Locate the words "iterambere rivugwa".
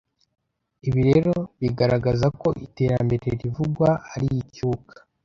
2.65-3.89